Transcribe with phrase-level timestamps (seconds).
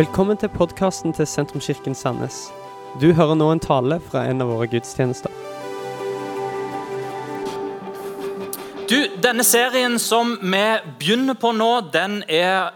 [0.00, 2.36] Velkommen til podkasten til Sentrumskirken Sandnes.
[3.02, 5.34] Du hører nå en tale fra en av våre gudstjenester.
[8.88, 10.62] Du, Denne serien som vi
[11.02, 12.70] begynner på nå, den er,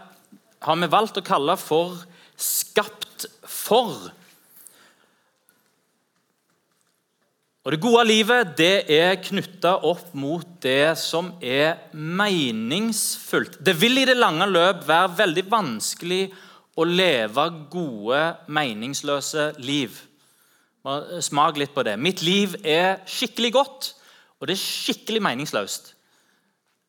[0.67, 1.97] har vi valgt å kalle for
[2.37, 4.11] 'Skapt for'.
[7.65, 13.65] Og Det gode livet det er knytta opp mot det som er meningsfullt.
[13.65, 16.44] Det vil i det lange løp være veldig vanskelig å
[16.83, 19.95] leve gode, meningsløse liv.
[21.23, 21.95] Smak litt på det.
[21.99, 23.93] Mitt liv er skikkelig godt,
[24.39, 25.95] og det er skikkelig meningsløst.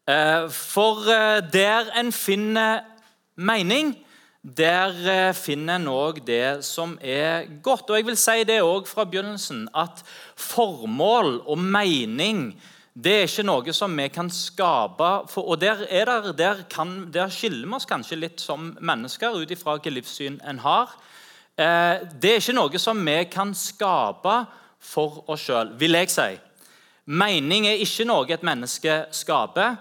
[0.09, 2.81] Eh, For eh, der en finner
[3.37, 3.97] mening,
[4.43, 7.91] der eh, finner en òg det som er godt.
[7.91, 10.05] Og jeg vil si det òg fra begynnelsen, at
[10.37, 12.53] formål og mening
[12.97, 15.09] det er ikke noe som vi kan skape.
[15.29, 19.37] For, og der, er der, der, kan, der skiller vi oss kanskje litt som mennesker
[19.37, 20.97] ut ifra hvilket livssyn en har.
[21.61, 24.39] Eh, det er ikke noe som vi kan skape
[24.81, 26.31] for oss sjøl, vil jeg si.
[27.07, 29.77] Mening er ikke noe et menneske skaper.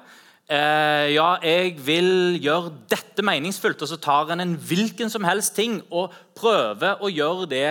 [0.45, 5.56] Eh, ja, jeg vil gjøre dette meningsfullt, og så tar en en hvilken som helst
[5.56, 7.70] ting og prøver å gjøre det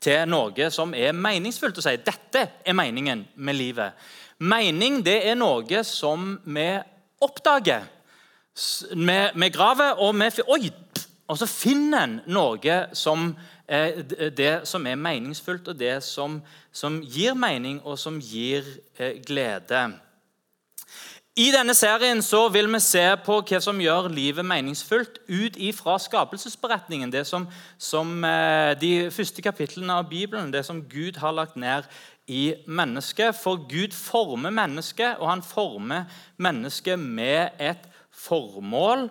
[0.00, 3.92] til noe som er meningsfullt, og sier dette er meningen med livet.
[4.38, 6.68] Mening det er noe som vi
[7.22, 7.86] oppdager.
[8.94, 10.72] Vi, vi graver, og vi Oi!
[11.28, 13.30] Og så finner en noe som
[13.66, 14.02] eh,
[14.36, 18.66] det som er meningsfullt, og det som, som gir mening, og som gir
[18.98, 19.86] eh, glede.
[21.34, 25.96] I denne serien så vil vi se på hva som gjør livet meningsfullt ut ifra
[25.98, 27.10] skapelsesberetningen.
[27.10, 31.88] Det som, som eh, De første kapitlene av Bibelen, det som Gud har lagt ned
[32.26, 33.36] i mennesket.
[33.36, 36.04] For Gud former mennesket, og han former
[36.36, 39.10] mennesket med et formål.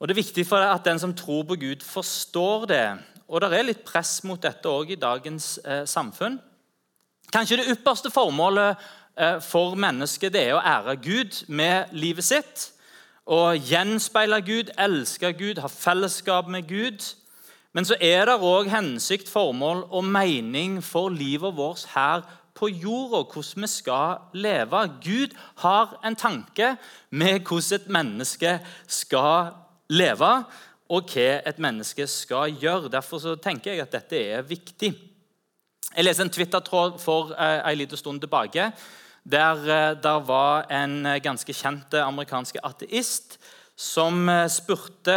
[0.00, 2.98] Og Det er viktig for at den som tror på Gud, forstår det.
[3.28, 6.38] Og Det er litt press mot dette òg i dagens eh, samfunn.
[7.32, 8.76] Kanskje det ypperste formålet
[9.18, 12.70] eh, for mennesket det er å ære Gud med livet sitt.
[13.28, 17.04] Å gjenspeile Gud, elske Gud, ha fellesskap med Gud.
[17.76, 22.24] Men så er det òg hensikt, formål og mening for livet vårt her
[22.58, 24.80] på jorda, hvordan vi skal leve.
[25.04, 26.76] Gud har en tanke
[27.10, 28.54] med hvordan et menneske
[28.86, 29.52] skal
[29.90, 30.32] leve,
[30.88, 32.88] og hva et menneske skal gjøre.
[32.88, 34.94] Derfor tenker jeg at dette er viktig.
[35.94, 38.72] Jeg leste en Twitter-tråd for eh, en liten stund tilbake.
[39.24, 43.38] Der eh, der var en eh, ganske kjent amerikansk ateist
[43.76, 45.14] som spurte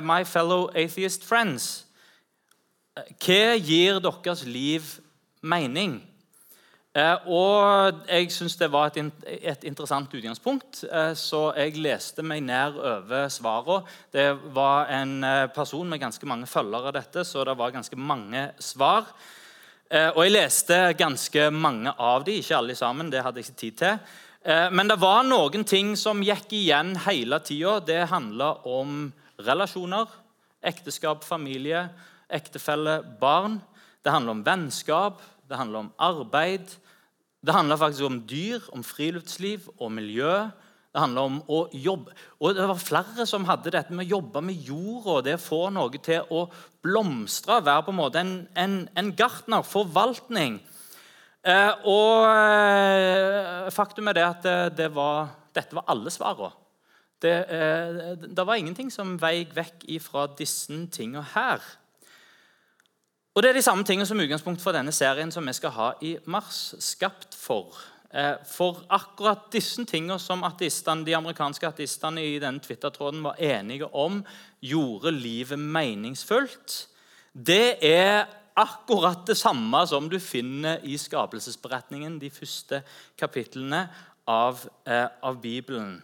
[0.00, 1.84] my fellow atheist friends
[3.22, 4.86] Hva gir deres liv
[5.42, 5.98] mening?
[6.98, 12.78] Eh, og Jeg syns det var et, interessant utgangspunkt, eh, så jeg leste meg ned
[12.80, 13.84] over svarene.
[14.10, 17.96] Det var en eh, person med ganske mange følgere av dette, så det var ganske
[17.96, 19.04] mange svar.
[19.88, 23.08] Og Jeg leste ganske mange av de, ikke alle sammen.
[23.10, 23.98] det hadde jeg ikke tid til.
[24.70, 27.80] Men det var noen ting som gikk igjen hele tida.
[27.80, 29.10] Det handla om
[29.40, 30.04] relasjoner,
[30.60, 31.88] ekteskap, familie,
[32.30, 33.60] ektefelle, barn.
[34.04, 36.70] Det handler om vennskap, det handler om arbeid.
[37.40, 40.48] Det handler faktisk om dyr, om friluftsliv og miljø.
[40.88, 42.14] Det handler om å jobbe.
[42.40, 45.60] Og det var flere som hadde dette med å jobbe med jorda, det å få
[45.70, 46.46] noe til å
[46.82, 50.58] blomstre, være på en måte en, en, en gartner, forvaltning.
[51.46, 56.56] Eh, og eh, faktum er det at det, det var, dette var alle svarene.
[57.22, 61.62] Det, eh, det var ingenting som veik vekk ifra disse tingene her.
[63.38, 65.92] Og Det er de samme tingene som utgangspunkt for denne serien som vi skal ha
[66.02, 66.74] i mars.
[66.82, 67.76] Skapt for.
[68.10, 70.42] Eh, For akkurat disse tingene som
[71.06, 74.24] de amerikanske ateistene i denne Twitter-tråden var enige om,
[74.60, 76.88] gjorde livet meningsfullt.
[77.32, 78.26] Det er
[78.56, 82.82] akkurat det samme som du finner i skapelsesberetningen, de første
[83.16, 83.88] kapitlene
[84.26, 86.02] av, eh, av Bibelen.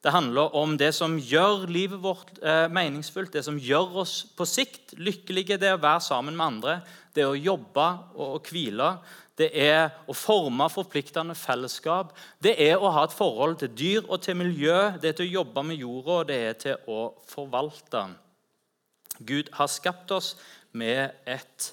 [0.00, 4.46] Det handler om det som gjør livet vårt eh, meningsfullt, det som gjør oss på
[4.48, 5.58] sikt lykkelige.
[5.60, 6.76] Det å være sammen med andre,
[7.12, 8.94] det å jobbe og, og hvile.
[9.36, 12.14] Det er å forme forpliktende fellesskap.
[12.40, 14.78] Det er å ha et forhold til dyr og til miljø.
[15.00, 18.06] Det er til å jobbe med jorda, og det er til å forvalte.
[19.20, 20.34] Gud har skapt oss
[20.72, 21.72] med et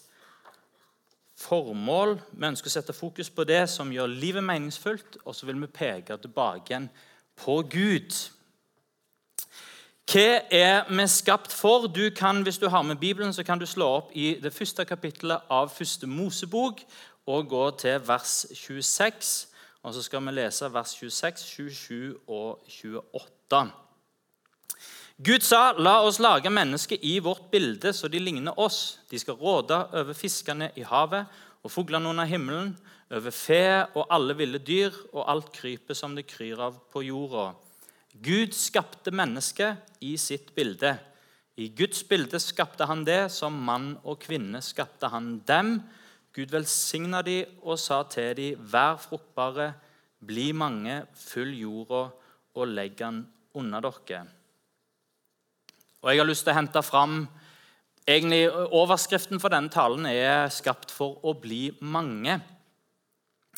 [1.40, 2.18] formål.
[2.32, 5.72] Vi ønsker å sette fokus på det som gjør livet meningsfullt, og så vil vi
[5.72, 6.90] peke tilbake igjen
[7.38, 8.16] på Gud.
[10.08, 11.88] Hva er vi skapt for?
[11.88, 14.86] Du kan, Hvis du har med Bibelen, så kan du slå opp i det første
[14.86, 16.82] kapittelet av første Mosebok
[17.28, 19.48] og gå til vers 26.
[19.84, 23.72] Og så skal vi lese vers 26, 27 og 28.
[25.26, 29.34] Gud sa, 'La oss lage mennesker i vårt bilde, så de ligner oss.' 'De skal
[29.34, 31.26] råde over fiskene i havet
[31.64, 32.78] og fuglene under himmelen,
[33.12, 33.62] over fe
[33.96, 37.54] og alle ville dyr og alt krypet som det kryr av på jorda.'
[38.18, 40.96] Gud skapte mennesket i sitt bilde.
[41.58, 45.84] I Guds bilde skapte han det, som mann og kvinne skapte han dem.
[46.34, 49.74] Gud velsigna de og sa til de, vær fruktbare,
[50.26, 52.08] bli mange, fyll jorda
[52.58, 53.22] og legg den
[53.54, 54.26] under dere.
[56.02, 57.28] Og Jeg har lyst til å hente fram
[58.08, 62.57] egentlig Overskriften for denne talen er 'Skapt for å bli mange'.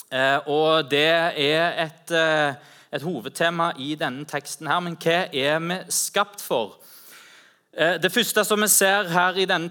[0.10, 2.56] Eh, og Det er et, eh,
[2.92, 4.68] et hovedtema i denne teksten.
[4.68, 6.78] her, Men hva er vi skapt for?
[7.74, 9.70] Eh, det første som vi ser her i denne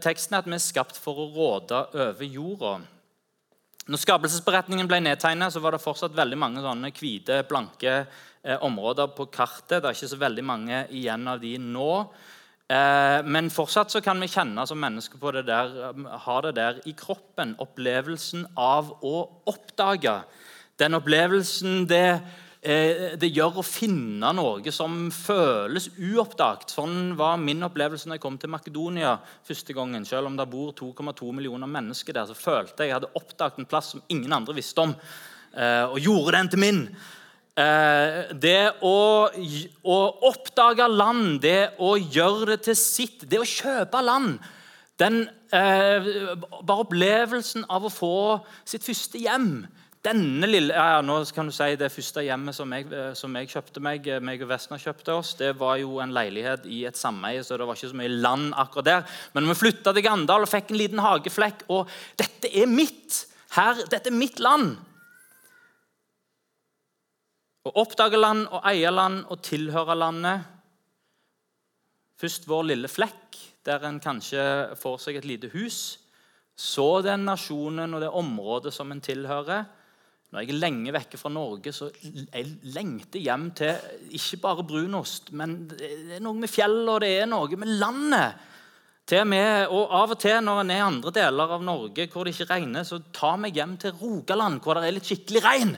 [0.00, 2.80] teksten, er at vi er skapt for å råde over jorda.
[3.86, 8.06] Når skapelsesberetningen ble nedtegnet, var det fortsatt veldig mange sånne hvite, blanke
[8.60, 9.80] områder på kartet.
[9.80, 12.10] Det er ikke så veldig mange igjen av de nå.
[12.70, 16.52] Eh, men fortsatt så kan vi kjenne som mennesker på det der, eh, ha det
[16.54, 17.56] der i kroppen.
[17.58, 20.22] Opplevelsen av å oppdage.
[20.78, 22.22] Den opplevelsen det,
[22.62, 26.70] eh, det gjør å finne noe som føles uoppdaget.
[26.70, 30.06] Sånn var min opplevelse når jeg kom til Makedonia første gangen.
[30.06, 33.66] Selv om det bor 2,2 millioner mennesker der, så følte jeg jeg hadde oppdaget en
[33.66, 34.94] plass som ingen andre visste om.
[35.52, 36.96] Og gjorde den til min.
[37.58, 38.96] Eh, det å,
[39.82, 39.98] å,
[40.30, 44.38] oppdage land, det å gjøre det til sitt, det å kjøpe land
[45.00, 46.06] den, eh,
[46.38, 48.14] Bare opplevelsen av å få
[48.68, 49.64] sitt første hjem
[50.00, 53.50] denne lille, ja, nå kan du si Det første hjemmet som jeg, eh, som jeg
[53.52, 57.42] kjøpte meg, meg og Vestner kjøpte oss, det var jo en leilighet i et sameie,
[57.44, 59.18] så det var ikke så mye land akkurat der.
[59.34, 61.66] Men vi flytta til Gandal og fikk en liten hageflekk.
[61.68, 63.26] Og dette er mitt!
[63.50, 64.78] Her, dette er mitt land.
[67.70, 70.46] Å oppdage land og eie land og tilhøre landet.
[72.18, 74.42] Først vår lille flekk, der en kanskje
[74.80, 76.00] får seg et lite hus.
[76.58, 79.68] Så den nasjonen og det området som en tilhører.
[80.30, 85.30] Når jeg er lenge vekke fra Norge, så jeg lengter hjem til ikke bare brunost,
[85.34, 88.46] men det er noe med fjellet og det er noe med landet.
[89.10, 92.26] Til med, og Av og til når en er i andre deler av Norge hvor
[92.26, 95.74] det ikke regner, så ta meg hjem til Rogaland, hvor det er litt skikkelig regn.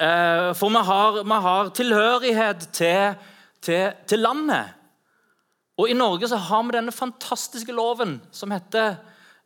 [0.00, 3.16] Eh, for vi har, vi har tilhørighet til,
[3.60, 4.72] til, til, landet.
[5.76, 8.96] Og I Norge så har vi denne fantastiske loven som heter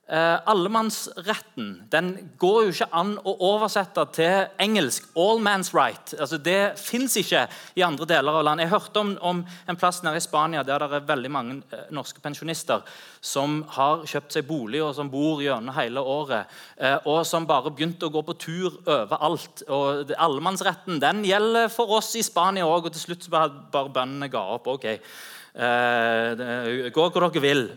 [0.04, 5.06] Eh, allemannsretten den går jo ikke an å oversette til engelsk.
[5.16, 6.12] All man's right.
[6.18, 8.66] Altså, det fins ikke i andre deler av landet.
[8.66, 11.86] Jeg hørte om, om, en plass nede i Spania der det er veldig mange eh,
[11.96, 12.84] norske pensjonister
[13.24, 16.52] som har kjøpt seg bolig og som bor gjennom hele året.
[16.76, 19.64] Eh, og som bare begynte å gå på tur overalt.
[19.72, 22.90] Og Allemannsretten den gjelder for oss i Spania òg.
[22.90, 24.68] Og til slutt bare, bare bøndene ga opp.
[24.76, 25.00] ok.
[25.54, 27.68] Eh, gå hvor dere vil.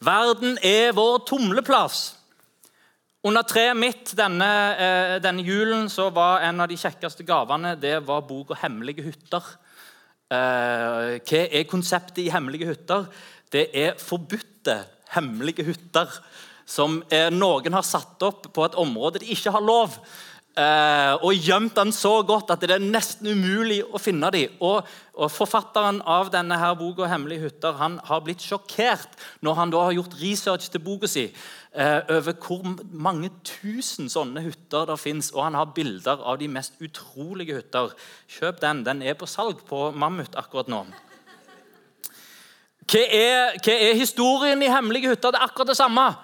[0.00, 2.14] Verden er vår tumleplass.
[3.26, 4.48] Under treet mitt denne,
[4.78, 9.56] eh, denne, julen så var en av de kjekkeste gavene det var boka 'Hemmelige hytter'.
[10.30, 13.06] Eh, hva er konseptet i hemmelige hytter?
[13.50, 16.08] Det er forbudte hemmelige hytter
[16.66, 19.98] som noen har satt opp på et område de ikke har lov.
[20.56, 24.54] Eh, og gjemt den så godt at det er nesten umulig å finne dem.
[24.64, 29.74] Og, og Forfatteren av denne her boka 'Hemmelige hytter' han har blitt sjokkert når han
[29.74, 34.96] da har gjort research til boka si eh, over hvor mange tusen sånne hytter det
[34.98, 35.28] fins.
[35.36, 37.92] Og han har bilder av de mest utrolige hytter.
[38.38, 38.80] Kjøp den.
[38.88, 40.86] Den er på salg på Mammut akkurat nå.
[42.86, 45.36] Hva er, hva er historien i 'Hemmelige hytter'?
[45.36, 46.14] Det er akkurat det samme.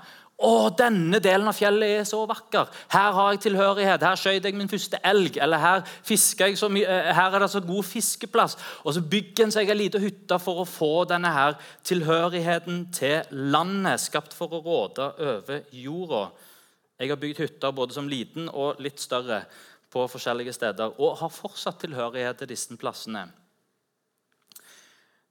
[0.43, 2.71] Å, denne delen av fjellet er så vakker.
[2.91, 4.03] Her har jeg tilhørighet.
[4.03, 5.37] Her skjøt jeg min første elg.
[5.39, 8.57] Eller her jeg så mye, eh, her er det så god fiskeplass.
[8.83, 11.55] Og så bygger en seg en lita hytte for å få denne her
[11.87, 14.01] tilhørigheten til landet.
[14.03, 16.25] Skapt for å råde over jorda.
[16.99, 19.45] Jeg har bygd hytter både som liten og litt større
[19.93, 20.99] på forskjellige steder.
[20.99, 23.29] Og har fortsatt tilhørighet til disse plassene.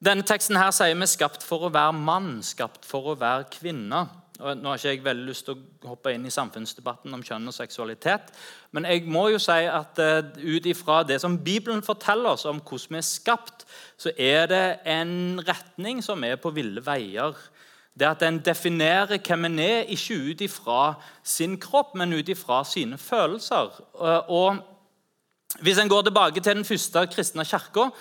[0.01, 4.07] Denne teksten her sier vi skapt for å være mann, skapt for å være kvinne.
[4.41, 7.50] Og nå har ikke jeg veldig lyst til å hoppe inn i samfunnsdebatten om kjønn
[7.51, 8.31] og seksualitet.
[8.74, 12.62] Men jeg må jo si at uh, ut ifra det som Bibelen forteller oss om
[12.62, 13.65] hvordan vi er skapt,
[14.01, 17.38] så er det en retning som er på ville veier.
[17.93, 20.81] Det at En definerer hvem en er, ikke ut ifra
[21.24, 23.77] sin kropp, men ut ifra sine følelser.
[23.93, 24.67] Uh, og
[25.62, 27.91] Hvis en går tilbake til den første kristne kirka,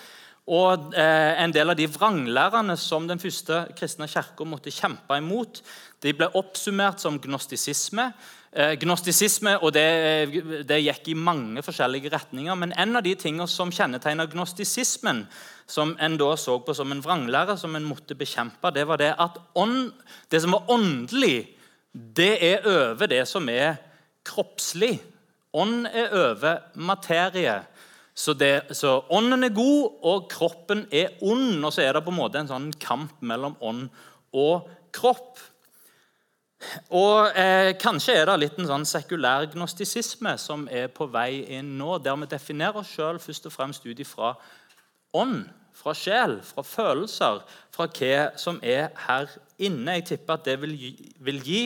[0.48, 5.60] og eh, En del av de vranglærerne som den første kristne kirka måtte kjempe imot,
[6.00, 8.10] de ble oppsummert som gnostisisme.
[8.50, 12.56] Eh, gnostisisme og det, det, gikk i mange forskjellige retninger.
[12.58, 15.26] Men en av de tingene som kjennetegna gnostisismen,
[15.70, 19.12] som en da så på som en vranglære som en måtte bekjempe, det var det
[19.22, 19.92] at ånd,
[20.32, 21.46] det som var åndelig,
[21.92, 23.78] det er over det som er
[24.26, 24.96] kroppslig.
[25.54, 27.60] Ånd er over materie.
[28.20, 31.64] Så, det, så, ånden er god, og kroppen er ond.
[31.64, 33.86] Og så er det på en måte en sånn kamp mellom ånd
[34.36, 35.40] og kropp.
[36.92, 41.78] Og eh, Kanskje er det litt en sånn sekulær gnostisisme som er på vei inn
[41.78, 44.34] nå, der vi definerer oss sjøl først og fremst ut ifra
[45.16, 45.46] ånd,
[45.80, 47.40] fra sjel, fra følelser,
[47.72, 49.96] fra hva som er her inne.
[49.96, 50.92] Jeg tipper at det vil gi,
[51.24, 51.62] vil gi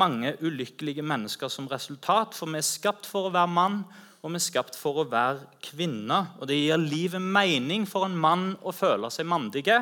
[0.00, 3.82] mange ulykkelige mennesker som resultat, for vi er skapt for å være mann
[4.20, 6.34] og vi er skapt for å være kvinner.
[6.40, 9.78] Og Det gir livet mening for en mann å føle seg mandige.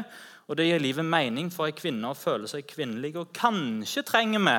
[0.49, 3.17] Og det gir livet mening for en kvinne å føle seg kvinnelig.
[3.19, 4.57] Og kanskje trenger vi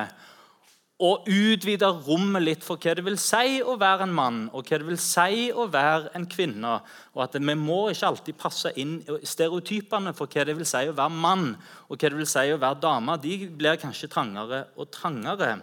[1.00, 4.78] å utvide rommet litt for hva det vil si å være en mann og hva
[4.82, 6.74] det vil si å være en kvinne.
[7.16, 10.96] Og at Vi må ikke alltid passe inn stereotypene for hva det vil si å
[10.96, 11.54] være mann
[11.88, 13.16] og hva det vil si å være dame.
[13.16, 15.56] De blir kanskje trangere og trangere.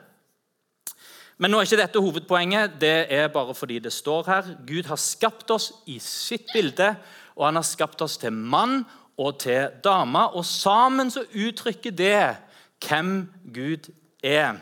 [1.38, 2.80] Men nå er ikke dette hovedpoenget.
[2.82, 4.54] Det er bare fordi det står her.
[4.68, 6.96] Gud har skapt oss i sitt bilde,
[7.38, 8.82] og han har skapt oss til mann
[9.18, 10.24] og til dame.
[10.34, 12.22] Og sammen så uttrykker det
[12.82, 13.92] hvem Gud
[14.24, 14.58] er.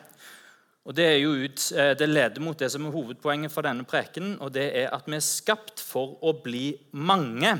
[0.86, 4.36] Og Det, er ut, eh, det leder mot det som er hovedpoenget for denne prekenen,
[4.40, 7.56] og det er at vi er skapt for å bli mange.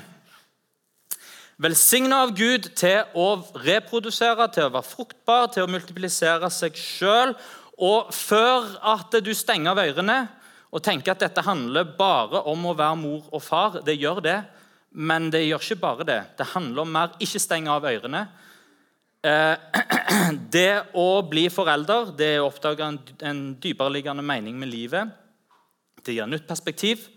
[1.58, 7.34] Velsigna av Gud til å reprodusere, til å være fruktbar, til å multiplisere seg sjøl
[7.76, 10.20] og før at du stenger av ørene
[10.76, 14.40] og tenker at dette handler bare om å være mor og far Det gjør det,
[14.92, 16.22] men det gjør ikke bare det.
[16.38, 18.26] Det handler om mer ikke stenge av ørene.
[19.26, 19.56] Eh,
[20.56, 22.92] det å bli forelder det er å oppdage
[23.28, 25.12] en dypereliggende mening med livet.
[26.06, 27.10] Det gir nytt perspektiv.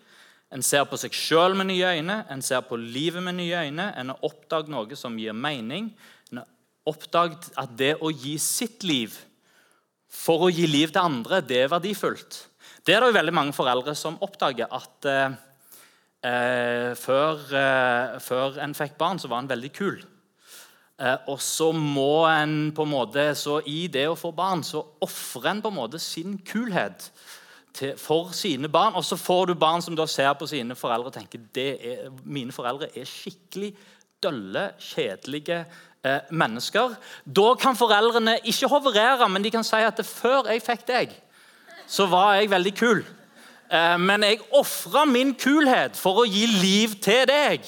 [0.54, 3.90] En ser på seg sjøl med nye øyne, en ser på livet med nye øyne.
[4.00, 5.90] En har oppdaget noe som gir mening.
[6.32, 6.48] En har
[6.88, 9.18] oppdaget at det å gi sitt liv
[10.08, 12.40] for å gi liv til andre, det er verdifullt.
[12.84, 15.34] Det er det jo veldig mange foreldre som oppdager at eh,
[16.24, 19.98] eh, før, eh, før, en fikk barn, så var en veldig kul.
[20.98, 24.82] Eh, og så må en på en måte, så I det å få barn så
[25.04, 27.10] ofrer en på en måte sin kulhet
[27.76, 28.96] til, for sine barn.
[28.96, 32.54] Og så får du barn som da ser på sine foreldre og tenker at mine
[32.54, 33.74] foreldre er skikkelig
[34.22, 35.62] dølle, kjedelige
[36.04, 36.94] eh, mennesker.
[37.24, 41.14] Da kan foreldrene ikke hoverere, men de kan si at før jeg fikk deg,
[41.88, 43.04] så var jeg veldig kul.
[43.68, 47.66] Eh, men jeg ofra min kulhet for å gi liv til deg.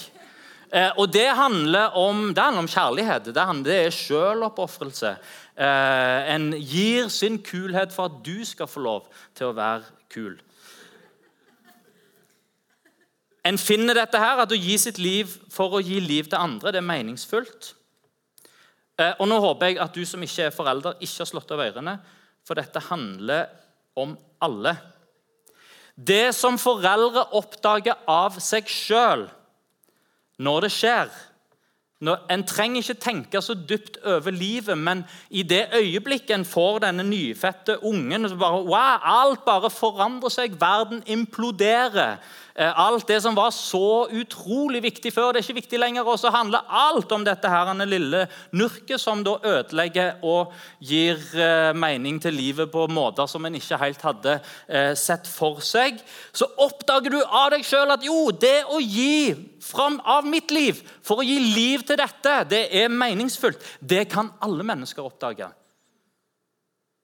[0.71, 3.33] Eh, og det handler, om, det handler om kjærlighet.
[3.35, 5.17] Det, handler, det er sjøloppofrelse.
[5.61, 9.83] Eh, en gir sin kulhet for at du skal få lov til å være
[10.13, 10.39] kul.
[13.45, 16.75] En finner dette her, at å gi sitt liv for å gi liv til andre,
[16.75, 17.75] det er meningsfullt.
[19.01, 21.65] Eh, og nå håper jeg at du som ikke er forelder, ikke har slått av
[21.65, 21.97] ørene,
[22.45, 23.49] for dette handler
[24.01, 24.13] om
[24.45, 24.75] alle.
[25.95, 29.27] Det som foreldre oppdager av seg sjøl
[30.41, 31.11] når det skjer
[32.01, 37.05] En trenger ikke tenke så dypt over livet, men i det øyeblikket en får denne
[37.05, 40.57] nyfødte ungen så bare, wow, Alt bare forandrer seg.
[40.61, 42.17] Verden imploderer.
[42.57, 46.09] Eh, alt det som var så utrolig viktig før, det er ikke viktig lenger.
[46.09, 51.21] Og så handler alt om dette her, denne lille nurket som da ødelegger og gir
[51.37, 54.39] eh, mening til livet på måter som en ikke helt hadde
[54.69, 56.01] eh, sett for seg.
[56.33, 60.81] Så oppdager du av deg sjøl at jo, det å gi fram av mitt liv
[61.05, 63.63] for å gi liv til dette, det er meningsfullt.
[63.81, 65.49] Det kan alle mennesker oppdage.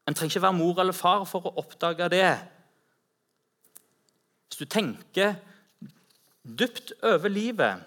[0.07, 2.31] En trenger ikke være mor eller far for å oppdage det.
[4.47, 5.35] Hvis du tenker
[6.47, 7.83] dypt over livet,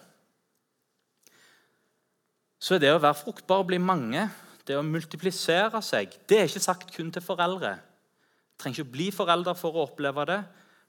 [2.59, 4.27] så er det å være fruktbar og bli mange,
[4.67, 7.77] det å multiplisere seg, det er ikke sagt kun til foreldre.
[7.79, 10.41] Du trenger ikke bli forelder for å oppleve det.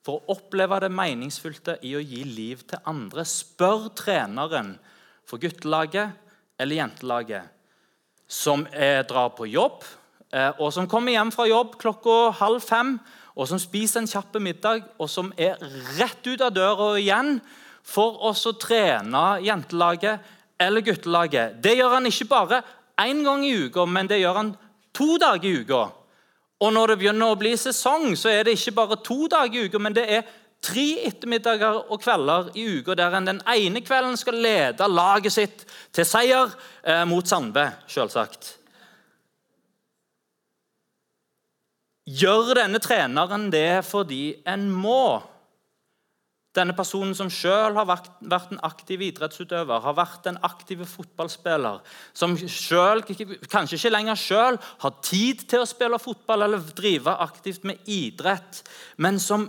[0.05, 3.23] For å oppleve det meningsfylte i å gi liv til andre.
[3.29, 4.75] Spør treneren
[5.31, 6.11] for guttelaget
[6.61, 7.57] eller jentelaget
[8.31, 8.67] som
[9.09, 9.83] drar på jobb,
[10.35, 12.99] eh, og som kommer hjem fra jobb klokka halv fem
[13.41, 15.59] og som spiser en kjapp middag, og som er
[15.99, 17.39] rett ut av døra igjen
[17.87, 20.21] for å trene jentelaget
[20.61, 21.57] eller guttelaget.
[21.63, 22.61] Det gjør han ikke bare
[23.01, 24.53] én gang i uka, men det gjør han
[24.93, 25.87] to dager i uka.
[26.61, 29.71] Og når det begynner å bli sesong, så er det ikke bare to dager i
[29.71, 30.27] uka, men det er
[30.65, 35.67] tre ettermiddager og kvelder i uka der en den ene kvelden skal lede laget sitt
[35.93, 36.53] til seier
[36.85, 38.57] eh, mot Sandve, selvsagt.
[42.11, 45.21] Gjør denne treneren det fordi en må?
[46.57, 48.09] Denne personen som selv har vært,
[48.51, 51.79] en aktiv idrettsutøver, har vært en aktiv fotballspiller,
[52.11, 53.07] som selv,
[53.53, 58.65] kanskje ikke lenger selv har tid til å spille fotball eller drive aktivt med idrett,
[58.99, 59.47] men som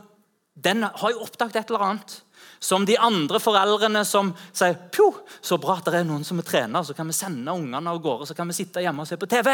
[0.53, 2.17] den har jo oppdaget et eller annet.
[2.61, 5.07] Som de andre foreldrene som sier Pjo,
[5.41, 8.01] så bra at det er noen som er trener, så kan vi sende ungene av
[8.01, 9.53] gårde så kan vi sitte hjemme og se på TV.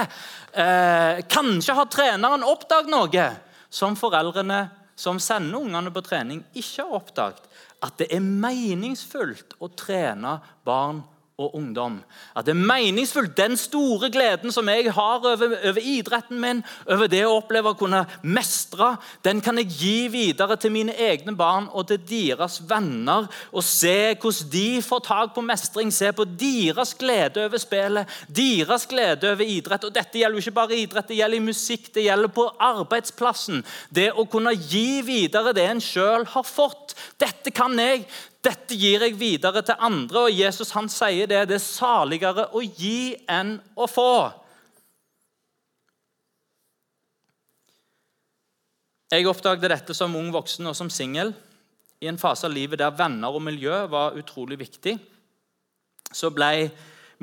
[0.52, 3.28] Eh, kanskje har treneren oppdaget noe
[3.70, 4.66] som foreldrene
[4.98, 7.44] som sender ungene på trening, ikke har oppdaget.
[7.86, 11.04] At det er meningsfullt å trene barn
[11.38, 12.00] og ungdom.
[12.34, 17.10] At det er meningsfullt, den store gleden som jeg har over, over, idretten min, over
[17.12, 21.68] det å oppleve å kunne mestre, den kan jeg gi videre til mine egne barn
[21.78, 23.28] og til deres venner.
[23.54, 28.88] Og se hvordan de får tak på mestring, se på deres glede over spillet, deres
[28.90, 29.86] glede over idrett.
[29.86, 33.62] Og Dette gjelder jo ikke bare idrett, det gjelder i musikk, det gjelder på arbeidsplassen.
[33.94, 36.98] Det å kunne gi videre det en sjøl har fått.
[37.22, 38.08] Dette kan jeg.
[38.48, 40.28] Dette gir jeg videre til andre.
[40.28, 41.44] Og Jesus han sier det.
[41.50, 44.12] Det er saligere å gi enn å få.
[49.12, 51.32] Jeg oppdaget dette som ung voksen og som singel.
[52.04, 54.98] I en fase av livet der venner og miljø var utrolig viktig,
[56.14, 56.68] så ble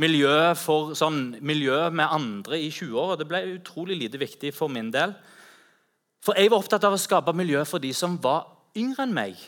[0.02, 5.14] miljø, for, sånn, miljø med andre i 20-åra utrolig lite viktig for min del.
[6.24, 9.38] For jeg var opptatt av å skape miljø for de som var yngre enn meg.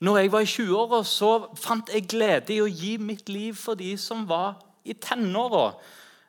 [0.00, 3.78] Når jeg var i 20-åra, så fant jeg glede i å gi mitt liv for
[3.78, 5.72] de som var i tenåra.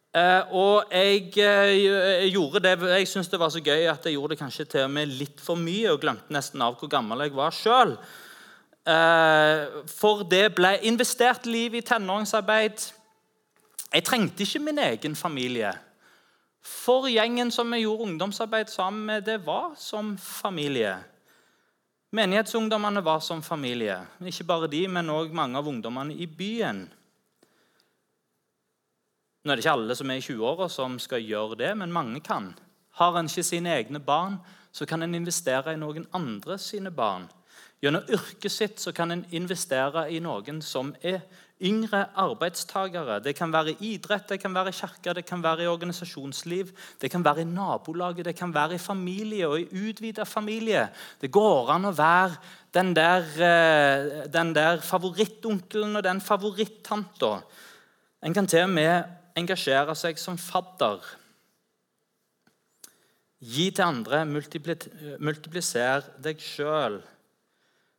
[0.10, 4.34] Eh, og jeg, eh, gjorde det, jeg syntes det var så gøy at jeg gjorde
[4.34, 7.36] det kanskje til og med litt for mye og glemte nesten av hvor gammel jeg
[7.38, 7.94] var sjøl.
[8.90, 12.88] Eh, for det ble investert liv i tenåringsarbeid.
[13.94, 15.76] Jeg trengte ikke min egen familie.
[16.66, 20.98] For gjengen som vi gjorde ungdomsarbeid sammen med, det var som familie.
[22.12, 24.00] Menighetsungdommene var som familie.
[24.26, 26.88] Ikke bare de, men òg mange av ungdommene i byen.
[29.44, 32.22] Nå er det ikke alle som er i 20-åra, som skal gjøre det, men mange
[32.26, 32.50] kan.
[32.98, 34.40] Har en ikke sine egne barn,
[34.72, 37.30] så kan en investere i noen andre sine barn.
[37.80, 41.22] Gjennom yrket sitt så kan en investere i noen som er
[41.62, 43.20] yngre arbeidstakere.
[43.24, 46.72] Det kan være i idrett, det kan være i kirke, det kan være i organisasjonsliv,
[47.02, 50.88] det kan være i nabolaget, det kan være i familie og i utvida familie.
[51.22, 52.38] Det går an å være
[52.74, 57.42] den der, eh, den der favorittonkelen og den favorittanta.
[58.24, 59.04] En kan til og med
[59.36, 61.00] engasjere seg som fadder.
[63.40, 67.02] Gi til andre, multipliser deg sjøl.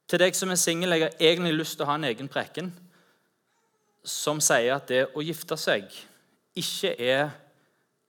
[0.08, 2.72] Til deg som er singel, jeg har egentlig lyst til å ha en egen preken
[4.04, 5.88] som sier at det å gifte seg
[6.58, 7.30] ikke er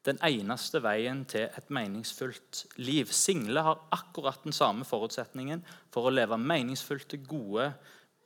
[0.07, 3.11] den eneste veien til et meningsfullt liv.
[3.13, 5.61] Single har akkurat den samme forutsetningen
[5.93, 7.69] for å leve meningsfullt, gode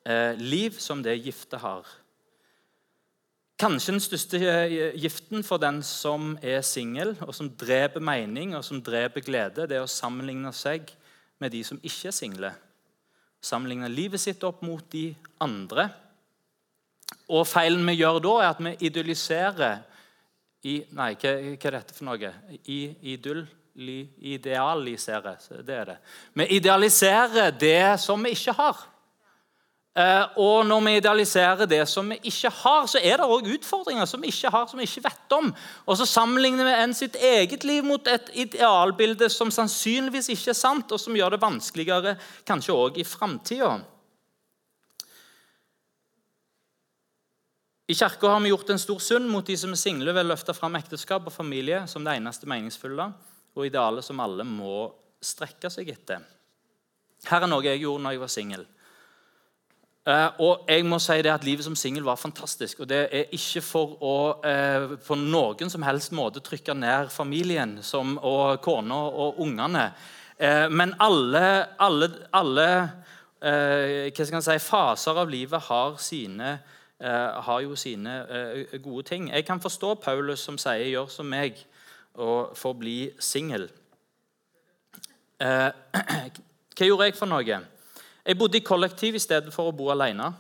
[0.08, 1.88] eh, liv som det gifte har.
[3.60, 8.64] Kanskje den største eh, giften for den som er singel, og som dreper mening og
[8.68, 10.92] som dreper glede, det er å sammenligne seg
[11.44, 12.54] med de som ikke er single.
[13.44, 15.10] Sammenligne livet sitt opp mot de
[15.44, 15.90] andre.
[17.30, 19.84] Og feilen vi gjør da, er at vi idealiserer
[20.66, 22.32] i, Nei, hva, hva, er dette for noe?
[22.66, 22.80] I,
[23.14, 23.44] idyll,
[23.78, 24.00] li,
[24.34, 25.36] idealisere.
[25.62, 25.98] Det er det.
[26.34, 28.84] Vi idealiserer det som vi ikke har.
[29.96, 34.10] Eh, og når vi idealiserer det som vi ikke har, så er det òg utfordringer
[34.10, 35.54] som vi ikke har, som vi ikke vet om.
[35.86, 40.60] Og så sammenligner vi en sitt eget liv mot et idealbilde som sannsynligvis ikke er
[40.60, 43.78] sant, og som gjør det vanskeligere kanskje òg i framtida.
[47.88, 50.30] I Kirka har vi gjort en stor synd mot de som er single, ved å
[50.32, 53.12] løfte fram ekteskap og familie som det eneste meningsfulle
[53.54, 54.88] og idealet som alle må
[55.22, 56.24] strekke seg etter.
[57.30, 58.64] Her er noe jeg gjorde når jeg var singel.
[60.06, 62.82] Uh, og jeg må si det at Livet som singel var fantastisk.
[62.82, 67.80] og Det er ikke for å uh, på noen som helst måte trykke ned familien
[67.86, 69.92] som, og kona og ungene.
[70.42, 71.44] Uh, men alle,
[71.78, 72.70] alle, alle
[73.46, 79.30] hva skal si, faser av livet har sine Eh, har jo sine eh, gode ting.
[79.30, 81.66] Jeg kan forstå Paulus som sier 'gjør som meg'
[82.14, 83.70] og forbli singel.
[85.40, 85.72] Eh,
[86.76, 87.60] hva gjorde jeg for noe?
[88.26, 90.32] Jeg bodde i kollektiv i stedet for å bo alene.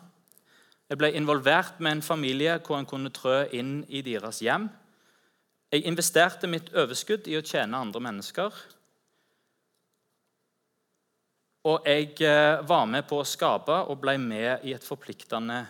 [0.90, 4.70] Jeg ble involvert med en familie hvor en kunne trø inn i deres hjem.
[5.72, 8.54] Jeg investerte mitt overskudd i å tjene andre mennesker.
[11.66, 12.16] Og jeg
[12.64, 15.66] var med på å skape og ble med i et forpliktende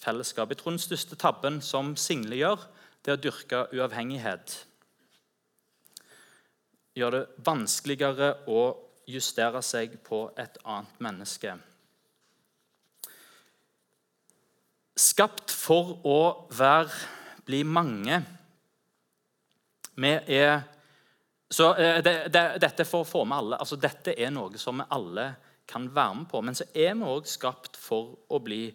[0.00, 0.50] fellesskap.
[0.50, 2.66] Jeg tror den største tabben som single gjør,
[3.04, 4.66] det er å dyrke uavhengighet.
[6.94, 8.62] gjør det vanskeligere å
[9.08, 11.54] justere seg på et annet menneske.
[14.98, 16.92] Skapt for å være,
[17.46, 18.20] bli mange.
[19.96, 20.60] Vi er
[21.50, 23.56] så eh, det, det, Dette for få med alle.
[23.56, 25.32] altså Dette er noe som vi alle
[25.70, 26.42] kan være med på.
[26.42, 28.68] Men så er vi òg skapt for å bli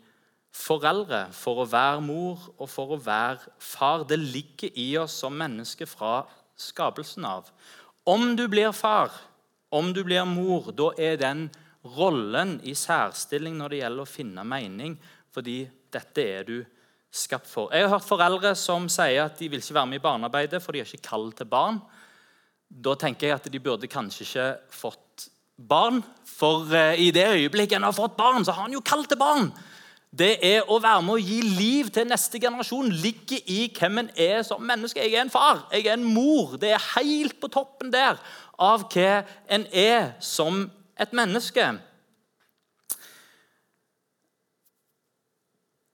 [0.56, 4.06] foreldre, for å være mor og for å være far.
[4.08, 6.22] Det ligger i oss som mennesker fra
[6.56, 7.50] skapelsen av.
[8.08, 9.12] Om du blir far,
[9.74, 11.48] om du blir mor, da er den
[11.98, 14.96] rollen i særstilling når det gjelder å finne mening,
[15.36, 15.60] fordi
[15.92, 16.58] dette er du
[17.16, 17.70] skapt for.
[17.74, 20.74] Jeg har hørt foreldre som sier at de vil ikke være med i barnearbeidet, for
[20.74, 21.80] de har ikke kall til barn.
[22.68, 27.78] Da tenker jeg at de burde kanskje ikke fått barn, for eh, i det øyeblikket
[27.78, 29.50] en har fått barn, så har han jo kall til barn.
[30.16, 32.88] Det er å være med å gi liv til neste generasjon.
[33.04, 35.02] Ligger i hvem en er som menneske.
[35.04, 36.56] Jeg er en far, jeg er en mor.
[36.62, 38.22] Det er helt på toppen der
[38.56, 41.66] av hva en er som et menneske.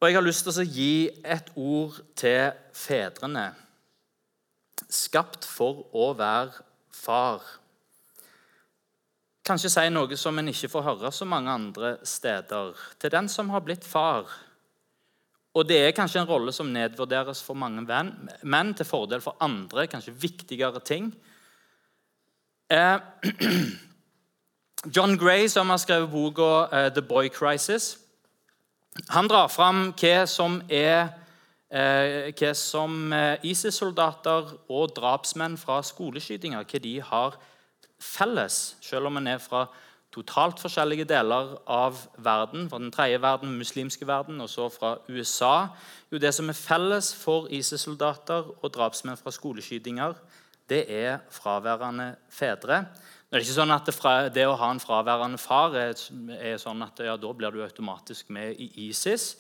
[0.01, 0.93] Og jeg har lyst til å gi
[1.25, 3.51] et ord til fedrene.
[4.89, 6.61] Skapt for å være
[6.93, 7.41] far.
[9.45, 12.73] Kanskje si noe som en ikke får høre så mange andre steder.
[13.01, 14.29] Til den som har blitt far.
[15.53, 17.83] Og det er kanskje en rolle som nedvurderes for mange
[18.43, 21.09] menn til fordel for andre, kanskje viktigere ting.
[22.71, 22.99] Eh,
[24.95, 27.97] John Gray, som har skrevet boka uh, 'The Boy Crisis',
[29.09, 31.09] han drar fram hva som er
[31.71, 37.37] eh, hva som eh, ISIS-soldater og drapsmenn fra skoleskytinger hva de har
[38.01, 39.67] felles, selv om en er fra
[40.11, 45.67] totalt forskjellige deler av verden, fra den tredje verden, muslimske verden, og så fra USA.
[46.11, 50.13] Jo, Det som er felles for ISIS-soldater og drapsmenn fra skoleskytinger,
[50.69, 52.85] det er fraværende fedre.
[53.31, 55.95] Det er ikke sånn at det, fra, det å ha en fraværende far er,
[56.35, 59.37] er sånn at ja, da blir du automatisk med i ISIS.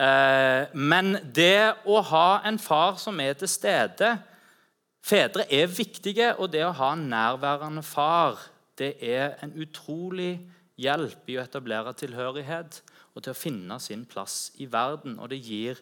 [0.00, 4.14] Eh, men det å ha en far som er til stede
[5.08, 8.42] Fedre er viktige, og det å ha en nærværende far
[8.78, 10.38] det er en utrolig
[10.78, 12.82] hjelp i å etablere tilhørighet
[13.14, 15.18] og til å finne sin plass i verden.
[15.18, 15.80] Og det gir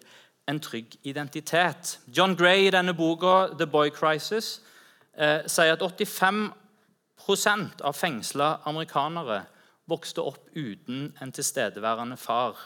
[0.48, 1.98] en trygg identitet.
[2.06, 4.60] John Gray i denne boka 'The Boy Crisis'
[5.18, 9.42] eh, sier at 85% av fengsla amerikanere
[9.86, 12.56] vokste opp uten en tilstedeværende far.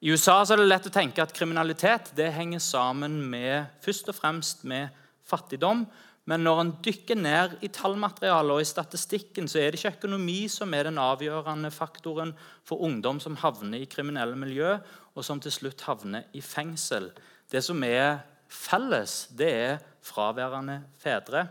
[0.00, 4.14] I USA er det lett å tenke at kriminalitet det henger sammen med, først og
[4.14, 4.88] fremst med
[5.28, 5.84] fattigdom.
[6.24, 10.46] Men når en dykker ned i tallmaterialet og i statistikken, så er det ikke økonomi
[10.48, 12.32] som er den avgjørende faktoren
[12.64, 14.78] for ungdom som havner i kriminelle miljø,
[15.14, 17.10] og som til slutt havner i fengsel.
[17.52, 21.44] Det som er felles, det er fraværende fedre.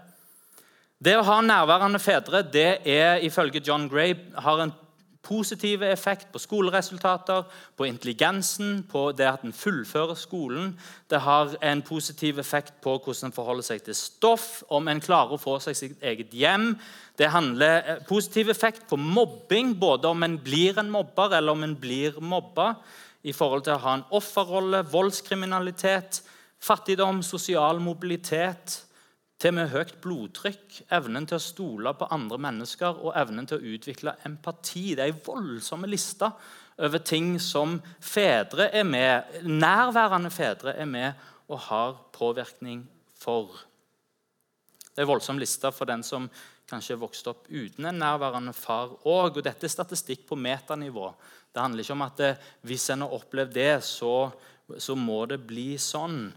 [1.04, 4.74] Det å ha nærværende fedre det er ifølge John Gray har en
[5.24, 7.46] positiv effekt på skoleresultater,
[7.78, 10.74] på intelligensen, på det at en fullfører skolen.
[11.10, 15.38] Det har en positiv effekt på hvordan en forholder seg til stoff, om en klarer
[15.38, 16.74] å få seg sitt eget hjem.
[17.18, 21.64] Det handler eh, positiv effekt på mobbing, både om en blir en mobber eller om
[21.64, 22.74] en blir mobba,
[23.24, 26.20] i forhold til å ha en offerrolle, voldskriminalitet,
[26.64, 28.82] fattigdom, sosial mobilitet
[29.44, 33.74] til med høyt blodtrykk, evnen til å stole på andre mennesker og evnen til å
[33.76, 34.94] utvikle empati.
[34.96, 36.30] Det er en voldsomme liste
[36.80, 42.86] over ting som fedre er med, nærværende fedre er med og har påvirkning
[43.20, 43.52] for.
[44.94, 46.30] Det er en voldsom liste for den som
[46.70, 49.42] kanskje vokste opp uten en nærværende far òg.
[49.42, 51.10] Og dette er statistikk på metanivå.
[51.52, 52.32] Det handler ikke om at det,
[52.64, 54.32] hvis en har opplevd det, så,
[54.80, 56.30] så må det bli sånn.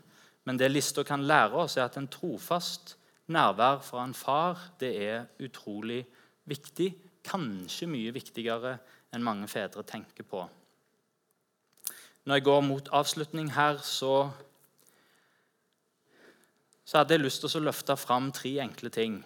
[0.46, 2.94] Men det lista kan lære oss, er at en trofast
[3.26, 6.04] nærvær fra en far det er utrolig
[6.46, 6.92] viktig.
[7.26, 8.76] Kanskje mye viktigere
[9.14, 10.44] enn mange fedre tenker på.
[12.26, 14.28] Når jeg går mot avslutning her, så,
[16.84, 19.20] så hadde jeg lyst til å løfte fram tre enkle ting.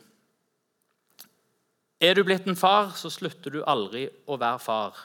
[2.01, 5.01] Er du blitt en far, så slutter du aldri å være far.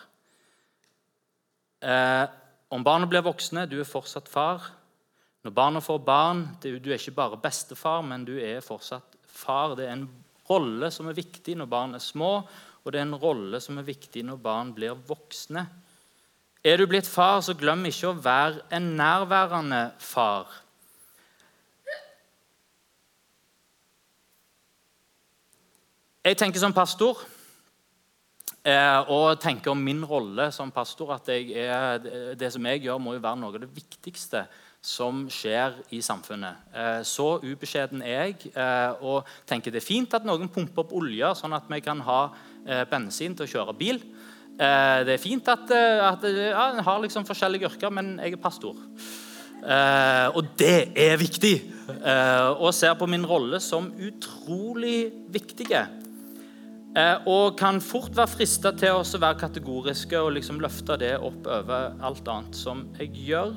[1.83, 2.25] Eh,
[2.71, 4.63] om barnet blir voksne, du er fortsatt far.
[5.45, 9.75] Når barna får barn, du er ikke bare bestefar, men du er fortsatt far.
[9.77, 10.07] Det er en
[10.49, 12.39] rolle som er viktig når barn er små,
[12.81, 15.67] og det er en rolle som er viktig når barn blir voksne.
[16.65, 20.49] Er du blitt far, så glem ikke å være en nærværende far.
[26.25, 27.21] Jeg tenker som pastor
[28.65, 31.99] eh, og tenker om min rolle som pastor at er,
[32.33, 34.47] det som jeg gjør, må jo være noe av det viktigste
[34.85, 36.61] som skjer i samfunnet.
[36.69, 40.93] Eh, så ubeskjeden er jeg eh, og tenker det er fint at noen pumper opp
[40.95, 44.01] olje, sånn at vi kan ha eh, bensin til å kjøre bil.
[44.55, 48.77] Det er fint at, at ja, har liksom forskjellige yrker, men jeg er pastor.
[50.31, 51.51] Og det er viktig!
[52.63, 55.81] Og ser på min rolle som utrolig viktige.
[56.95, 61.49] Eh, og kan fort være frista til å være kategoriske og liksom løfte det opp
[61.51, 63.51] over alt annet som jeg gjør.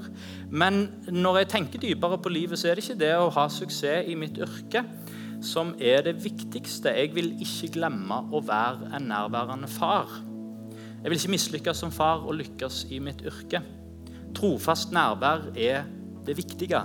[0.50, 4.10] Men når jeg tenker dypere på livet, så er det ikke det å ha suksess
[4.10, 4.82] i mitt yrke
[5.44, 6.90] som er det viktigste.
[6.90, 10.10] Jeg vil ikke glemme å være en nærværende far.
[10.98, 13.62] Jeg vil ikke mislykkes som far og lykkes i mitt yrke.
[14.34, 15.86] Trofast nærvær er
[16.26, 16.82] det viktige.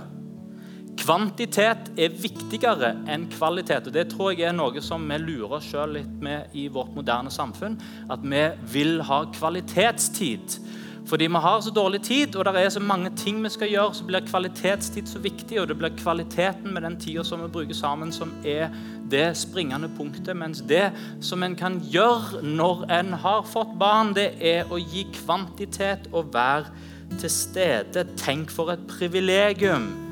[1.00, 3.88] Kvantitet er viktigere enn kvalitet.
[3.88, 6.94] og Det tror jeg er noe som vi lurer oss sjøl litt med i vårt
[6.94, 7.76] moderne samfunn.
[8.10, 10.58] At vi vil ha kvalitetstid.
[11.06, 13.94] Fordi vi har så dårlig tid, og det er så mange ting vi skal gjøre,
[13.94, 15.60] så blir kvalitetstid så viktig.
[15.60, 18.70] Og det blir kvaliteten med den tida som vi bruker sammen, som er
[19.10, 20.36] det springende punktet.
[20.36, 25.04] Mens det som en kan gjøre når en har fått barn, det er å gi
[25.12, 26.72] kvantitet og være
[27.20, 28.06] til stede.
[28.16, 30.03] Tenk for et privilegium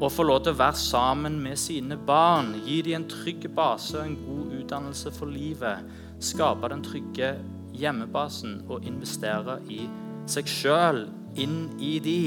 [0.00, 2.54] og få lov til å være sammen med sine barn.
[2.64, 5.84] Gi dem en trygg base, og en god utdannelse for livet.
[6.20, 7.34] Skape den trygge
[7.76, 9.84] hjemmebasen og investere i
[10.30, 11.04] seg sjøl,
[11.40, 12.22] inn i de.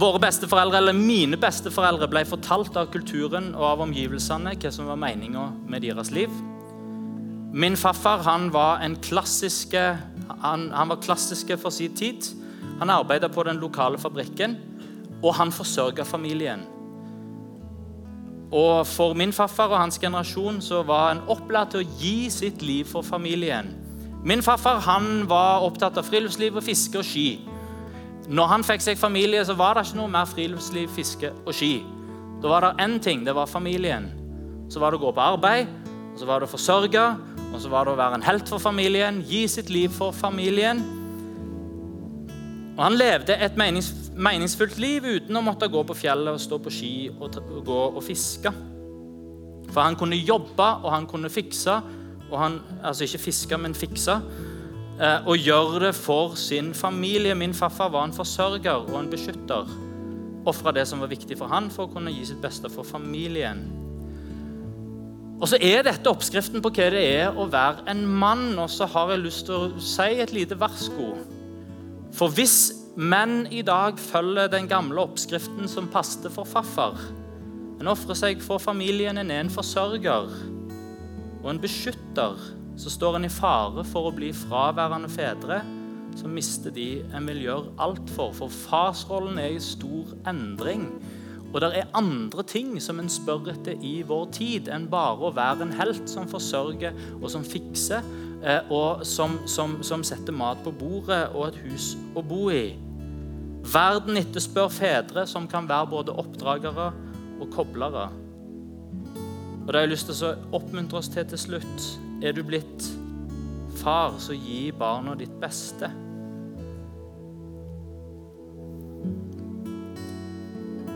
[0.00, 5.00] Våre besteforeldre, eller Mine besteforeldre ble fortalt av kulturen og av omgivelsene hva som var
[5.02, 6.32] meninga med deres liv.
[7.52, 9.82] Min farfar han var, en klassiske,
[10.40, 12.30] han, han var klassiske for sin tid.
[12.80, 14.56] Han arbeidet på den lokale fabrikken,
[15.22, 16.64] og han forsørga familien.
[18.50, 22.64] Og For min farfar og hans generasjon så var han opplært til å gi sitt
[22.66, 23.70] liv for familien.
[24.26, 27.28] Min farfar han var opptatt av friluftsliv og fiske og ski.
[28.30, 31.80] Når han fikk seg familie, så var det ikke noe mer friluftsliv, fiske og ski.
[32.42, 33.24] Da var det én ting.
[33.24, 34.10] Det var familien.
[34.70, 35.70] Så var det å gå på arbeid,
[36.12, 37.04] og så var det å forsørge,
[37.50, 40.99] og så var det å være en helt for familien, gi sitt liv for familien.
[42.80, 46.56] Og Han levde et menings, meningsfullt liv uten å måtte gå på fjellet og stå
[46.64, 47.34] på ski og,
[47.66, 48.52] gå og fiske.
[49.68, 51.74] For han kunne jobbe, og han kunne fikse,
[52.30, 54.14] og han, altså ikke fiske, men fikse,
[54.96, 57.36] eh, og gjøre det for sin familie.
[57.36, 59.68] Min farfar var en forsørger og en beskytter.
[60.48, 63.60] Ofra det som var viktig for han for å kunne gi sitt beste for familien.
[65.36, 68.54] Og så er dette oppskriften på hva det er å være en mann.
[68.56, 71.12] Og så har jeg lyst til å si et lite varsko.
[72.16, 76.98] For hvis menn i dag følger den gamle oppskriften som passet for farfar
[77.80, 80.34] En ofrer seg for familien, en er en forsørger
[81.40, 82.36] og en beskytter.
[82.76, 85.62] Så står en i fare for å bli fraværende fedre.
[86.18, 88.34] Så mister de en vil gjøre alt for.
[88.36, 90.84] For farsrollen er i stor endring.
[91.50, 95.32] Og det er andre ting som en spør etter i vår tid, enn bare å
[95.34, 98.04] være en helt som forsørger og som fikser,
[98.72, 102.72] og som, som, som, setter mat på bordet og et hus å bo i.
[103.70, 106.90] Verden etterspør fedre som kan være både oppdragere
[107.40, 108.08] og koblere.
[109.60, 111.88] Og Det har jeg lyst til å oppmuntre oss til til slutt.
[112.24, 112.88] Er du blitt
[113.80, 115.90] far, så gi barna ditt beste.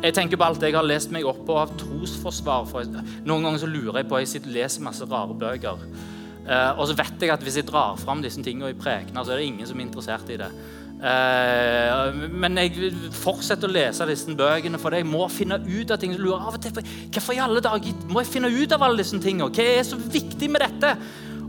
[0.05, 2.67] Jeg tenker på alt jeg har lest meg opp på av trosforsvar.
[2.69, 2.89] For
[3.25, 5.87] noen ganger så lurer jeg på Jeg sitter og leser masse rare bøker.
[6.45, 9.33] Uh, og så vet jeg at hvis jeg drar fram disse tingene i prekener, så
[9.33, 10.51] er det ingen som er interessert i det.
[11.05, 16.15] Uh, men jeg fortsetter å lese disse bøkene, for jeg må finne ut av ting.
[16.21, 16.81] Lurer av og til,
[17.13, 19.51] Hvorfor i alle dager må jeg finne ut av alle disse tingene?
[19.53, 20.95] Hva er så viktig med dette?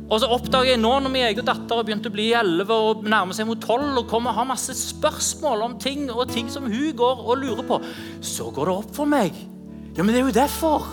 [0.06, 3.08] Og så oppdager jeg nå når min egen datter har begynt å bli 11 og
[3.10, 6.68] nærmer seg mot 12 og kommer og har masse spørsmål om ting og ting som
[6.70, 7.80] hun går og lurer på,
[8.22, 9.34] så går det opp for meg.
[9.98, 10.86] Ja, men det er jo derfor.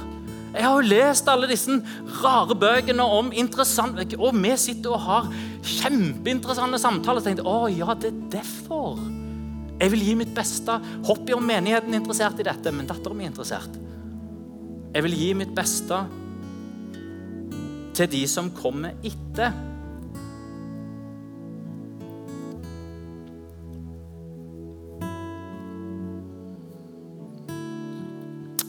[0.53, 1.79] Jeg har jo lest alle disse
[2.21, 5.31] rare bøkene om interessant Og vi sitter og har
[5.65, 7.23] kjempeinteressante samtaler.
[7.23, 9.01] Og tenkte, å ja, det er derfor.
[9.81, 10.77] Jeg vil gi mitt beste.
[11.09, 13.81] Hoppy om menigheten er interessert i dette, men dattera mi er interessert.
[14.93, 16.03] Jeg vil gi mitt beste
[17.97, 19.57] til de som kommer etter.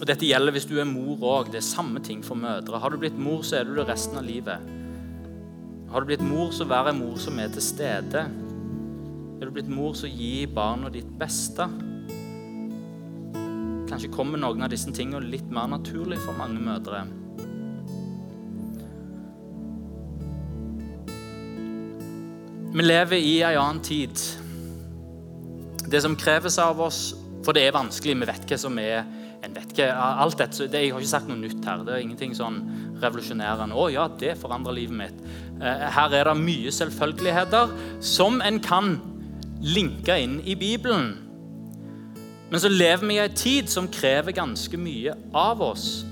[0.03, 1.47] Og Dette gjelder hvis du er mor òg.
[1.53, 2.75] Det er samme ting for mødre.
[2.75, 4.65] Har du blitt mor, så er du det resten av livet.
[5.93, 8.25] Har du blitt mor, så vær en mor som er til stede.
[9.39, 11.69] Er du blitt mor, så gi barna ditt beste.
[13.87, 17.05] Kanskje kommer noen av disse tingene litt mer naturlig for mange mødre.
[22.75, 24.19] Vi lever i en annen tid.
[25.87, 27.13] det som kreves av oss
[27.45, 28.19] For det er vanskelig.
[28.19, 31.27] Vi vet hva som er en vet ikke, alt dette, det, Jeg har ikke sagt
[31.27, 31.83] noe nytt her.
[31.83, 32.61] Det er ingenting sånn
[33.03, 33.75] revolusjonerende.
[33.75, 35.25] 'Å ja, det forandrer livet mitt.'
[35.63, 37.69] Eh, her er det mye selvfølgeligheter
[38.01, 38.99] som en kan
[39.61, 41.17] linke inn i Bibelen.
[42.49, 46.03] Men så lever vi i en tid som krever ganske mye av oss.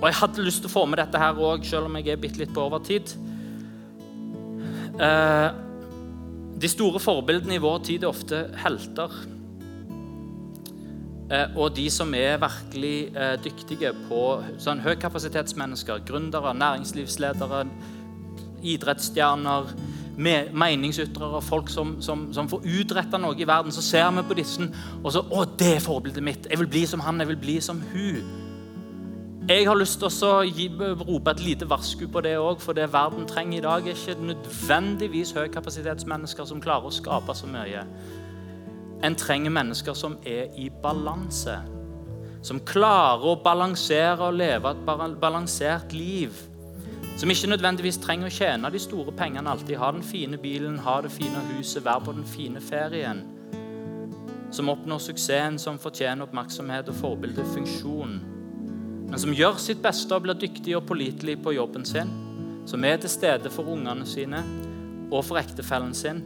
[0.00, 2.16] Og Jeg hadde lyst til å få med dette her òg, selv om jeg er
[2.16, 3.14] bitte litt på overtid.
[5.00, 5.50] Eh,
[6.58, 9.31] de store forbildene i vår tid er ofte helter.
[11.32, 14.20] Eh, og de som er virkelig eh, dyktige på
[14.60, 17.64] sånn høykapasitetsmennesker, gründere, næringslivsledere,
[18.62, 19.72] idrettsstjerner,
[20.16, 24.68] meningsytrere, folk som, som, som får utretta noe i verden, så ser vi på disse
[25.00, 26.46] og så Å, det er forbildet mitt!
[26.50, 28.38] Jeg vil bli som han, jeg vil bli som hun.
[29.48, 30.68] Jeg har lyst til å gi,
[31.00, 34.28] rope et lite varsku på det òg, for det verden trenger i dag, er ikke
[34.28, 37.82] nødvendigvis høykapasitetsmennesker som klarer å skape så mye.
[39.02, 41.56] En trenger mennesker som er i balanse.
[42.42, 44.82] Som klarer å balansere og leve et
[45.20, 46.34] balansert liv.
[47.16, 49.76] Som ikke nødvendigvis trenger å tjene de store pengene alltid.
[49.78, 53.24] Ha den fine bilen, ha det fine huset, være på den fine ferien.
[54.52, 58.20] Som oppnår suksessen, som fortjener oppmerksomhet og forbildefunksjon
[59.12, 62.08] men som gjør sitt beste og blir dyktig og pålitelig på jobben sin.
[62.64, 64.38] Som er til stede for ungene sine
[65.12, 66.22] og for ektefellen sin.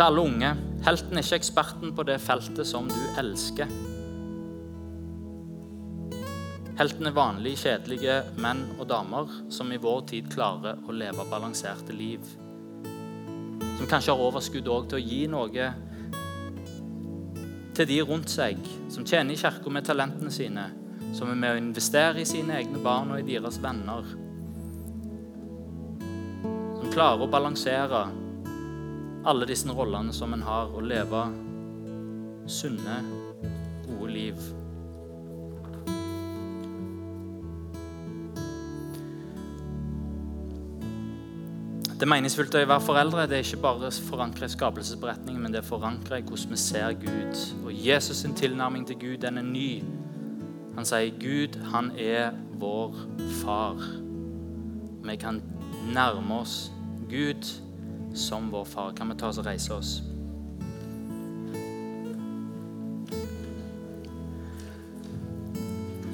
[0.00, 3.68] Til alle unge helten er ikke eksperten på det feltet som du elsker.
[6.78, 11.92] Helten er vanlige, kjedelige menn og damer som i vår tid klarer å leve balanserte
[11.92, 12.24] liv.
[13.76, 15.68] Som kanskje har overskudd til å gi noe
[17.76, 18.56] til de rundt seg,
[18.88, 20.64] som tjener i kirka med talentene sine,
[21.12, 24.08] som er med å investere i sine egne barn og i deres venner.
[26.00, 28.29] Som klarer å balansere
[29.24, 31.26] alle disse rollene som en har, og leve
[32.48, 32.96] sunne,
[33.86, 34.34] gode liv.
[42.00, 43.24] Det meningsfylte meningsfullt å være foreldre.
[43.28, 46.94] Det er ikke bare forankra i skapelsesberetningen, men det er forankra i hvordan vi ser
[46.96, 47.42] Gud.
[47.66, 49.82] Og Jesus' sin tilnærming til Gud den er ny.
[50.78, 52.96] Han sier Gud, han er vår
[53.42, 53.76] far.
[55.04, 55.42] Vi kan
[55.92, 56.72] nærme oss
[57.10, 57.44] Gud
[58.14, 58.92] som vår far.
[58.96, 59.98] Kan vi ta oss og reise oss?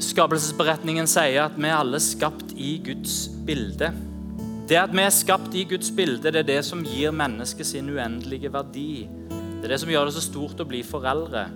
[0.00, 3.90] Skapelsesberetningen sier at vi er alle skapt i Guds bilde.
[4.66, 7.90] Det at vi er skapt i Guds bilde, det er det som gir mennesket sin
[7.92, 9.06] uendelige verdi.
[9.30, 11.46] Det er det som gjør det så stort å bli foreldre.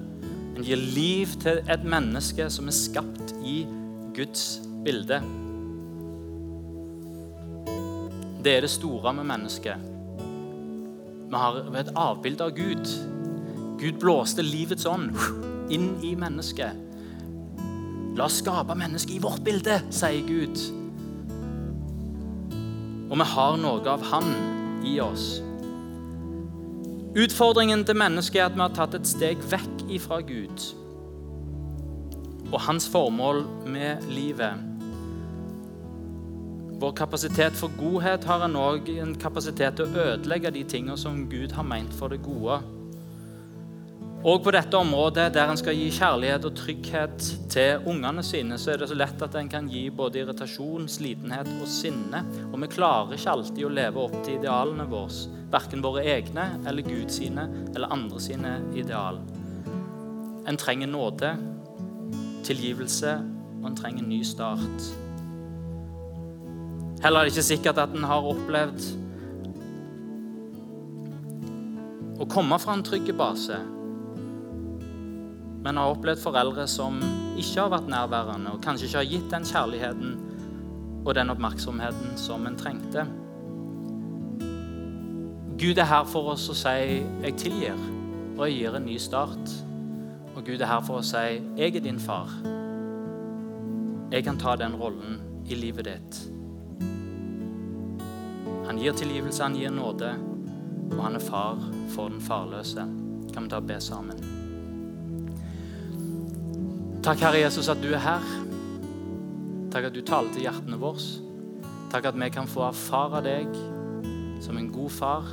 [0.55, 3.63] En gir liv til et menneske som er skapt i
[4.17, 5.21] Guds bilde.
[8.41, 9.90] Det er det store med mennesket.
[11.31, 12.89] Vi har et avbilde av Gud.
[13.79, 15.15] Gud blåste livets ånd
[15.71, 16.75] inn i mennesket.
[18.19, 20.59] La oss skape mennesket i vårt bilde, sier Gud.
[23.11, 24.35] Og vi har noe av Han
[24.87, 25.39] i oss.
[27.15, 30.69] Utfordringen til mennesket er at vi har tatt et steg vekk ifra Gud
[32.51, 34.70] og hans formål med livet.
[36.81, 41.27] Vår kapasitet for godhet har en òg en kapasitet til å ødelegge de tingene som
[41.29, 42.57] Gud har meint for det gode.
[44.21, 48.73] Og på dette området der en skal gi kjærlighet og trygghet til ungene sine, så
[48.73, 52.23] er det så lett at en kan gi både irritasjon, slitenhet og sinne.
[52.49, 55.37] Og vi klarer ikke alltid å leve opp til idealene våre.
[55.53, 59.21] Verken våre egne eller Gud sine eller andre sine ideal.
[60.49, 61.37] En trenger nåde,
[62.49, 63.19] tilgivelse,
[63.61, 64.91] og en trenger en ny start.
[67.01, 68.89] Heller er det ikke sikkert at en har opplevd
[72.21, 73.57] å komme fra en trygg base
[75.63, 76.99] men har opplevd foreldre som
[77.39, 80.15] ikke har vært nærværende, og kanskje ikke har gitt den kjærligheten
[81.05, 83.05] og den oppmerksomheten som en trengte.
[85.61, 87.89] Gud er her for oss å si 'jeg tilgir',
[88.39, 89.65] og jeg gir en ny start.
[90.37, 92.33] Og Gud er her for å si 'jeg er din far'.
[94.13, 96.40] Jeg kan ta den rollen i livet ditt.
[98.71, 100.09] Han gir tilgivelse, han gir nåde,
[100.93, 101.57] og han er far
[101.91, 102.85] for den farløse.
[103.35, 104.21] Kan vi ta og be sammen?
[107.03, 108.29] Takk, Herre Jesus, at du er her.
[109.75, 111.03] Takk at du taler til hjertene våre.
[111.91, 113.59] Takk at vi kan få erfare deg
[114.47, 115.27] som en god far.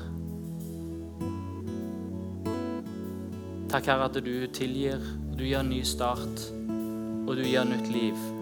[3.70, 4.98] Takk, Herre, at du tilgir,
[5.38, 6.50] du gir en ny start,
[7.28, 8.37] og du gir nytt liv.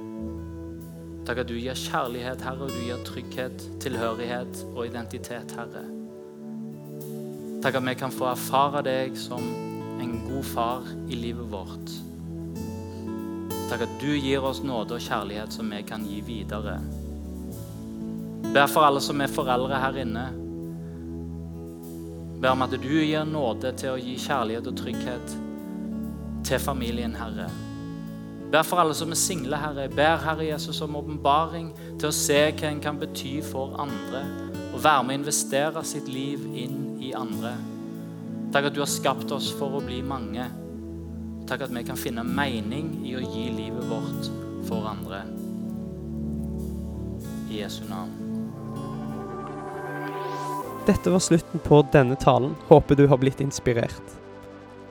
[1.25, 5.81] Takk at du gir kjærlighet, Herre, og du gir trygghet, tilhørighet og identitet, Herre.
[7.65, 9.41] Takk at vi kan få erfare deg som
[10.01, 11.95] en god far i livet vårt.
[13.71, 16.77] Takk at du gir oss nåde og kjærlighet som vi kan gi videre.
[18.53, 20.29] Ber for alle som er foreldre her inne.
[22.37, 25.39] Ber om at du gir nåde til å gi kjærlighet og trygghet
[26.45, 27.49] til familien, Herre.
[28.51, 29.87] Ber for alle som er single, Herre.
[29.89, 34.21] Ber Herre Jesus om åpenbaring til å se hva en kan bety for andre.
[34.73, 37.55] Og være med å investere sitt liv inn i andre.
[38.53, 40.45] Takk at du har skapt oss for å bli mange.
[41.49, 44.29] Takk at vi kan finne mening i å gi livet vårt
[44.69, 45.23] for andre.
[47.49, 48.13] I Jesu navn.
[50.85, 52.53] Dette var slutten på denne talen.
[52.69, 54.15] Håper du har blitt inspirert.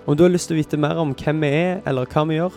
[0.05, 2.41] Om du har lyst til å vite mer om hvem vi er, eller hva vi
[2.41, 2.57] gjør,